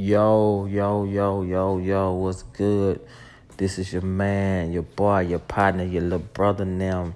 [0.00, 2.98] Yo, yo, yo, yo, yo, what's good?
[3.58, 7.12] This is your man, your boy, your partner, your little brother now.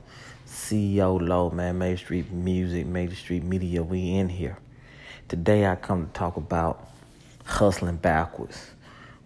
[0.46, 4.58] CEO Low, man, Main Street Music, Main Street Media, we in here.
[5.28, 6.86] Today I come to talk about
[7.46, 8.72] hustling backwards.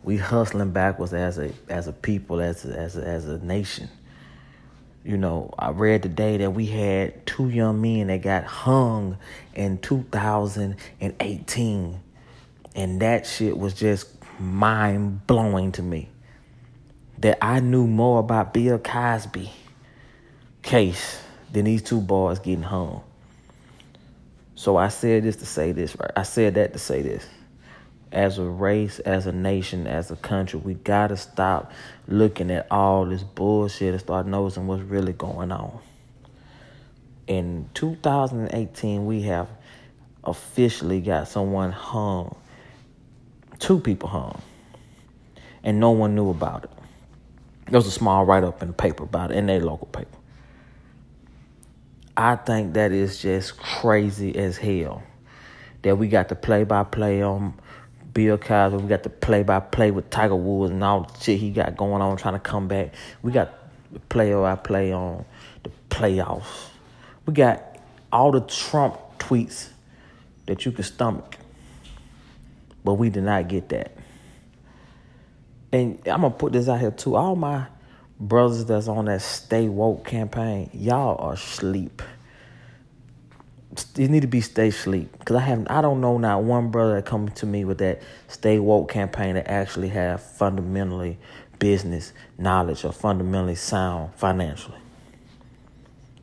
[0.04, 3.88] We hustling backwards as a as a people, as a, as a, as a nation.
[5.04, 9.18] You know, I read today that we had two young men that got hung
[9.56, 12.00] in 2018
[12.78, 14.06] and that shit was just
[14.38, 16.08] mind blowing to me.
[17.18, 19.50] That I knew more about Bill Cosby
[20.62, 21.20] case
[21.52, 23.02] than these two boys getting hung.
[24.54, 26.12] So I said this to say this, right?
[26.14, 27.26] I said that to say this.
[28.12, 31.72] As a race, as a nation, as a country, we gotta stop
[32.06, 35.80] looking at all this bullshit and start noticing what's really going on.
[37.26, 39.48] In 2018, we have
[40.22, 42.36] officially got someone hung
[43.58, 44.40] two people hung,
[45.62, 46.70] and no one knew about it.
[47.66, 50.16] There was a small write up in the paper about it, in their local paper.
[52.16, 55.02] I think that is just crazy as hell
[55.82, 57.54] that we got the play by play on
[58.12, 61.38] Bill Cosby, we got the play by play with Tiger Woods and all the shit
[61.38, 62.92] he got going on trying to come back.
[63.22, 63.52] We got
[63.92, 65.24] the play by play on
[65.62, 66.70] the playoffs.
[67.26, 67.62] We got
[68.12, 69.68] all the Trump tweets
[70.46, 71.36] that you can stomach.
[72.88, 73.92] But we did not get that.
[75.70, 77.16] And I'm gonna put this out here too.
[77.16, 77.66] All my
[78.18, 82.00] brothers that's on that stay woke campaign, y'all are asleep.
[83.94, 86.94] You need to be stay sleep because I have I don't know not one brother
[86.94, 91.18] that come to me with that stay woke campaign that actually have fundamentally
[91.58, 94.78] business knowledge or fundamentally sound financially,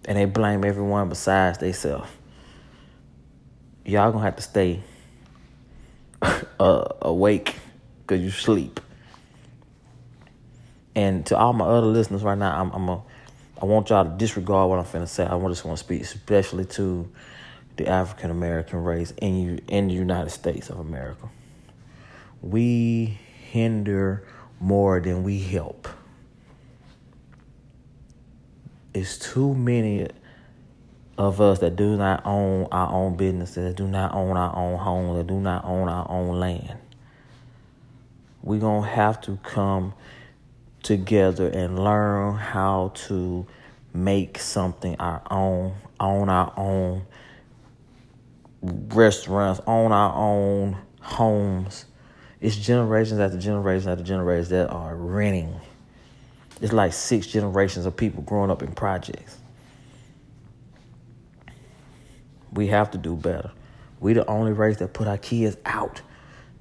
[0.06, 2.10] and they blame everyone besides themselves.
[3.86, 4.82] Y'all gonna have to stay
[6.60, 7.56] uh, awake
[8.02, 8.80] because you sleep.
[10.96, 13.04] And to all my other listeners right now, I'm, I'm a,
[13.62, 15.26] I want y'all to disregard what I'm finna say.
[15.26, 17.10] I just want to speak especially to
[17.78, 21.30] the African American race in you in the United States of America.
[22.42, 23.18] We
[23.52, 24.26] hinder
[24.60, 25.88] more than we help.
[28.94, 30.08] It's too many
[31.18, 34.78] of us that do not own our own businesses, that do not own our own
[34.78, 36.78] homes, that do not own our own land.
[38.44, 39.94] We're going to have to come
[40.84, 43.48] together and learn how to
[43.94, 47.06] make something our own, own our own
[48.62, 51.86] restaurants, own our own homes.
[52.42, 55.60] It's generations after generations after generations that are renting.
[56.62, 59.38] It's like six generations of people growing up in projects.
[62.56, 63.52] We have to do better.
[64.00, 66.02] We the only race that put our kids out.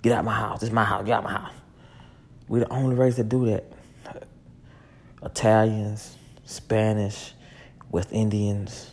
[0.03, 0.61] Get out my house.
[0.61, 1.07] This is my house.
[1.07, 1.53] Get out my house.
[2.49, 3.73] We the only race that do that.
[5.23, 7.33] Italians, Spanish,
[7.91, 8.91] West Indians,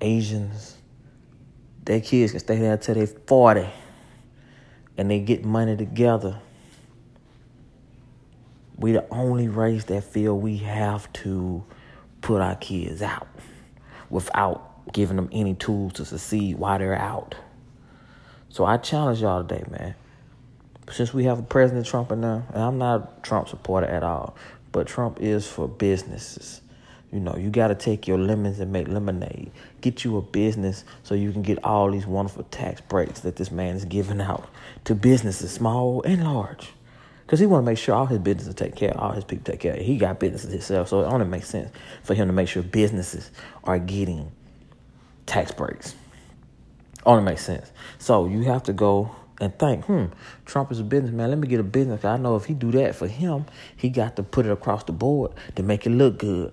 [0.00, 0.76] Asians.
[1.84, 3.66] Their kids can stay there until they're 40
[4.98, 6.38] and they get money together.
[8.76, 11.64] We the only race that feel we have to
[12.20, 13.28] put our kids out
[14.10, 17.34] without giving them any tools to succeed while they're out.
[18.48, 19.94] So I challenge y'all today, man.
[20.90, 24.02] Since we have a President Trump in there, and I'm not a Trump supporter at
[24.02, 24.36] all,
[24.72, 26.60] but Trump is for businesses.
[27.12, 29.52] You know, you got to take your lemons and make lemonade.
[29.82, 33.50] Get you a business so you can get all these wonderful tax breaks that this
[33.50, 34.48] man is giving out
[34.84, 36.72] to businesses, small and large.
[37.26, 39.44] Because he want to make sure all his businesses take care, of all his people
[39.44, 39.76] take care.
[39.76, 41.70] He got businesses himself, so it only makes sense
[42.02, 43.30] for him to make sure businesses
[43.64, 44.32] are getting
[45.26, 45.94] tax breaks.
[47.04, 47.72] Only makes sense.
[47.98, 50.06] So you have to go and think, hmm,
[50.44, 51.30] Trump is a businessman.
[51.30, 52.04] Let me get a business.
[52.04, 53.46] I know if he do that for him,
[53.76, 56.52] he got to put it across the board to make it look good.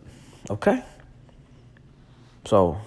[0.50, 0.84] Okay?
[2.46, 2.80] So,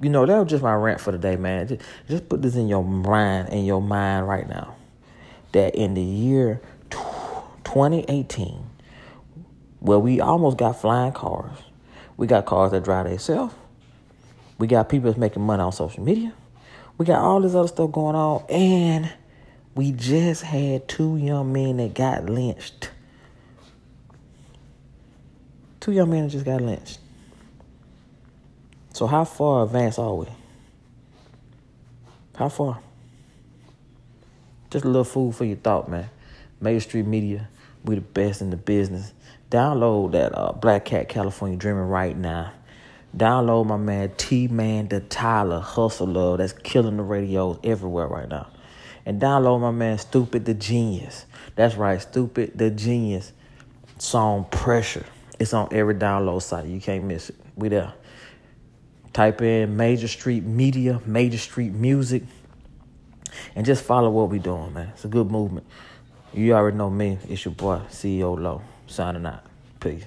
[0.00, 1.68] you know, that was just my rant for the day, man.
[1.68, 4.74] Just, just put this in your mind, in your mind right now.
[5.52, 6.60] That in the year
[6.90, 8.62] 2018,
[9.80, 11.56] where we almost got flying cars,
[12.18, 13.54] we got cars that drive themselves
[14.58, 16.32] we got people that's making money on social media.
[16.98, 18.44] We got all this other stuff going on.
[18.48, 19.12] And
[19.74, 22.90] we just had two young men that got lynched.
[25.80, 26.98] Two young men just got lynched.
[28.94, 30.26] So how far advanced are we?
[32.36, 32.80] How far?
[34.70, 36.08] Just a little food for your thought, man.
[36.60, 37.48] Major Street Media,
[37.84, 39.12] we the best in the business.
[39.50, 42.52] Download that uh, Black Cat California Dreaming right now.
[43.16, 48.28] Download my man T Man the Tyler Hustle Love that's killing the radios everywhere right
[48.28, 48.48] now.
[49.06, 51.24] And download my man Stupid the Genius.
[51.54, 53.32] That's right, Stupid the Genius
[53.98, 55.06] song Pressure.
[55.38, 56.66] It's on every download site.
[56.66, 57.36] You can't miss it.
[57.54, 57.94] We there.
[59.12, 62.22] Type in Major Street Media, Major Street Music,
[63.54, 64.88] and just follow what we doing, man.
[64.88, 65.66] It's a good movement.
[66.34, 67.18] You already know me.
[67.28, 69.44] It's your boy, CEO Low, signing out.
[69.80, 70.04] Peace.